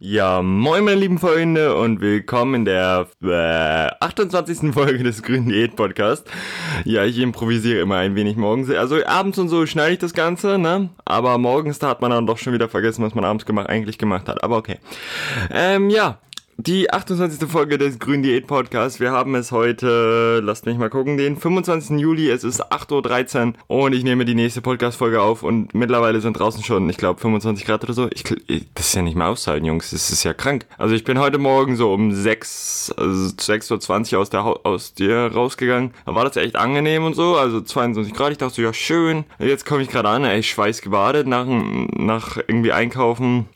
[0.00, 4.72] Ja, moin meine lieben Freunde und willkommen in der äh, 28.
[4.72, 6.24] Folge des Grünen Diät Podcast.
[6.84, 8.70] Ja, ich improvisiere immer ein wenig morgens.
[8.70, 10.90] Also abends und so schneide ich das Ganze, ne?
[11.04, 13.98] Aber morgens, da hat man dann doch schon wieder vergessen, was man abends gemacht, eigentlich
[13.98, 14.44] gemacht hat.
[14.44, 14.78] Aber okay.
[15.50, 16.20] Ähm, ja,
[16.60, 17.48] die 28.
[17.48, 18.98] Folge des Grün Diät Podcasts.
[18.98, 22.00] Wir haben es heute, lasst mich mal gucken, den 25.
[22.00, 22.28] Juli.
[22.28, 26.64] Es ist 8.13 Uhr und ich nehme die nächste Podcast-Folge auf und mittlerweile sind draußen
[26.64, 28.08] schon, ich glaube, 25 Grad oder so.
[28.12, 28.24] Ich,
[28.74, 29.92] das ist ja nicht mehr aushalten, Jungs.
[29.92, 30.66] Das ist ja krank.
[30.78, 35.30] Also ich bin heute Morgen so um 6, also 6.20 Uhr aus der, aus dir
[35.32, 35.92] rausgegangen.
[36.06, 37.36] Da war das echt angenehm und so.
[37.36, 38.32] Also 22 Grad.
[38.32, 39.26] Ich dachte so, ja schön.
[39.38, 43.46] Jetzt komme ich gerade an, ey, schweiß gebadet nach, nach irgendwie einkaufen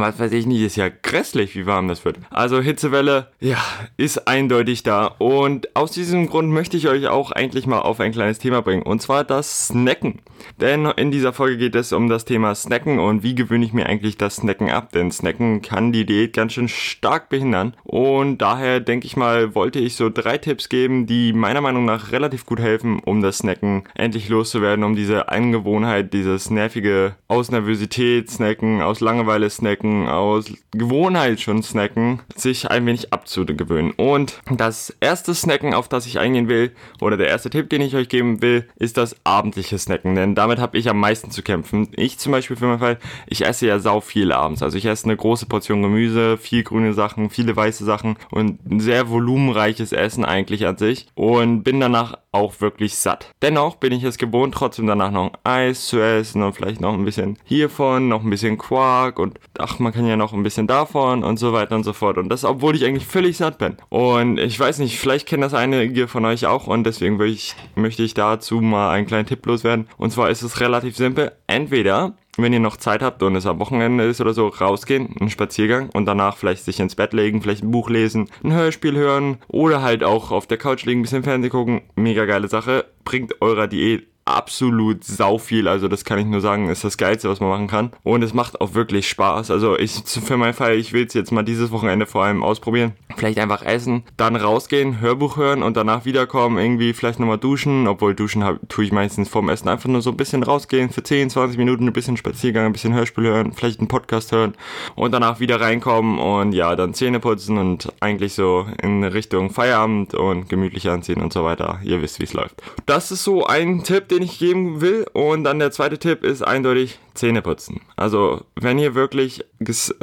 [0.00, 2.18] was weiß ich nicht, ist ja grässlich, wie warm das wird.
[2.30, 3.58] Also Hitzewelle, ja,
[3.96, 5.06] ist eindeutig da.
[5.18, 8.82] Und aus diesem Grund möchte ich euch auch eigentlich mal auf ein kleines Thema bringen.
[8.82, 10.20] Und zwar das Snacken.
[10.60, 13.86] Denn in dieser Folge geht es um das Thema Snacken und wie gewöhne ich mir
[13.86, 14.92] eigentlich das Snacken ab.
[14.92, 17.74] Denn Snacken kann die Diät ganz schön stark behindern.
[17.84, 22.12] Und daher denke ich mal, wollte ich so drei Tipps geben, die meiner Meinung nach
[22.12, 28.30] relativ gut helfen, um das Snacken endlich loszuwerden, um diese Angewohnheit, dieses nervige aus Nervosität
[28.30, 33.92] snacken, aus Langeweile snacken, snacken, aus Gewohnheit schon snacken, sich ein wenig abzugewöhnen.
[33.92, 37.94] Und das erste Snacken, auf das ich eingehen will, oder der erste Tipp, den ich
[37.94, 40.14] euch geben will, ist das abendliche Snacken.
[40.14, 41.88] Denn damit habe ich am meisten zu kämpfen.
[41.96, 44.62] Ich zum Beispiel für meinen Fall, ich esse ja sau viel abends.
[44.62, 48.80] Also ich esse eine große Portion Gemüse, viel grüne Sachen, viele weiße Sachen und ein
[48.80, 51.08] sehr volumenreiches Essen eigentlich an sich.
[51.14, 53.30] Und bin danach auch wirklich satt.
[53.42, 56.94] Dennoch bin ich es gewohnt, trotzdem danach noch ein Eis zu essen und vielleicht noch
[56.94, 60.66] ein bisschen hiervon, noch ein bisschen Quark und ach, man kann ja noch ein bisschen
[60.66, 62.18] davon und so weiter und so fort.
[62.18, 63.76] Und das, obwohl ich eigentlich völlig satt bin.
[63.88, 68.02] Und ich weiß nicht, vielleicht kennen das einige von euch auch und deswegen ich, möchte
[68.02, 69.88] ich dazu mal einen kleinen Tipp loswerden.
[69.96, 71.32] Und zwar ist es relativ simpel.
[71.46, 75.28] Entweder wenn ihr noch Zeit habt und es am Wochenende ist oder so, rausgehen, einen
[75.28, 79.36] Spaziergang und danach vielleicht sich ins Bett legen, vielleicht ein Buch lesen, ein Hörspiel hören
[79.48, 81.82] oder halt auch auf der Couch liegen, ein bisschen Fernsehen gucken.
[81.94, 82.86] Mega geile Sache.
[83.04, 85.68] Bringt eurer Diät absolut sau viel.
[85.68, 87.92] Also das kann ich nur sagen, ist das Geilste, was man machen kann.
[88.02, 89.50] Und es macht auch wirklich Spaß.
[89.50, 92.92] Also ich für meinen Fall, ich will es jetzt mal dieses Wochenende vor allem ausprobieren.
[93.16, 97.86] Vielleicht einfach essen, dann rausgehen, Hörbuch hören und danach wiederkommen, irgendwie vielleicht nochmal duschen.
[97.86, 99.68] Obwohl duschen hab, tue ich meistens vorm Essen.
[99.68, 102.94] Einfach nur so ein bisschen rausgehen für 10, 20 Minuten, ein bisschen Spaziergang, ein bisschen
[102.94, 104.54] Hörspiel hören, vielleicht einen Podcast hören
[104.94, 110.14] und danach wieder reinkommen und ja, dann Zähne putzen und eigentlich so in Richtung Feierabend
[110.14, 111.80] und gemütlich anziehen und so weiter.
[111.82, 112.62] Ihr wisst, wie es läuft.
[112.86, 115.06] Das ist so ein Tipp, den ich geben will.
[115.12, 117.80] Und dann der zweite Tipp ist eindeutig Zähne putzen.
[117.96, 119.44] Also, wenn ihr wirklich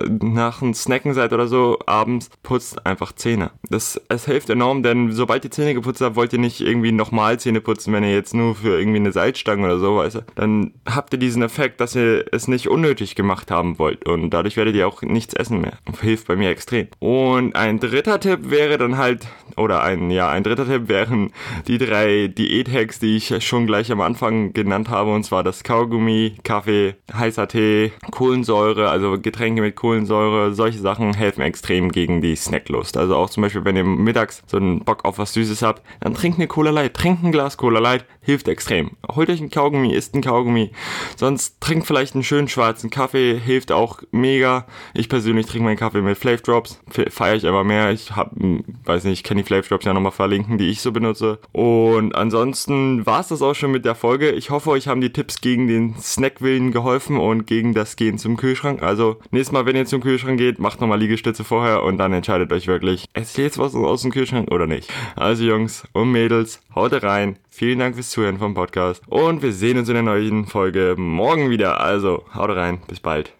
[0.07, 3.51] nach dem Snacken seid oder so, abends, putzt einfach Zähne.
[3.69, 7.39] Das, es hilft enorm, denn sobald ihr Zähne geputzt habt, wollt ihr nicht irgendwie nochmal
[7.39, 10.73] Zähne putzen, wenn ihr jetzt nur für irgendwie eine Salzstange oder so, weißt du, dann
[10.85, 14.07] habt ihr diesen Effekt, dass ihr es nicht unnötig gemacht haben wollt.
[14.07, 15.73] Und dadurch werdet ihr auch nichts essen mehr.
[16.01, 16.87] Hilft bei mir extrem.
[16.99, 19.27] Und ein dritter Tipp wäre dann halt,
[19.57, 21.31] oder ein, ja, ein dritter Tipp wären
[21.67, 26.37] die drei Diät-Hacks, die ich schon gleich am Anfang genannt habe, und zwar das Kaugummi,
[26.43, 32.97] Kaffee, heißer Tee, Kohlensäure, also Getränke mit Kohlensäure, solche Sachen helfen extrem gegen die Snacklust.
[32.97, 36.13] Also auch zum Beispiel, wenn ihr mittags so einen Bock auf was Süßes habt, dann
[36.13, 38.91] trinkt eine Cola Light, trinkt ein Glas Cola Light, hilft extrem.
[39.07, 40.71] Holt euch ein Kaugummi, isst ein Kaugummi,
[41.17, 44.67] sonst trinkt vielleicht einen schönen schwarzen Kaffee, hilft auch mega.
[44.93, 46.79] Ich persönlich trinke meinen Kaffee mit Flav Drops,
[47.09, 47.91] feiere ich aber mehr.
[47.91, 50.81] Ich hab, hm, weiß nicht, ich kann die Flav Drops ja nochmal verlinken, die ich
[50.81, 51.39] so benutze.
[51.53, 54.29] Und ansonsten war es das auch schon mit der Folge.
[54.29, 58.37] Ich hoffe, euch haben die Tipps gegen den Snackwillen geholfen und gegen das Gehen zum
[58.37, 58.83] Kühlschrank.
[58.83, 62.53] Also nächstes Mal, wenn ihr zum Kühlschrank geht, macht nochmal Liegestütze vorher und dann entscheidet
[62.53, 64.91] euch wirklich, esst ihr jetzt was aus dem Kühlschrank oder nicht.
[65.15, 67.37] Also Jungs und Mädels, haut rein.
[67.59, 71.49] Vielen Dank fürs Zuhören vom Podcast und wir sehen uns in der neuen Folge morgen
[71.49, 71.81] wieder.
[71.81, 73.33] Also haut rein, bis bald.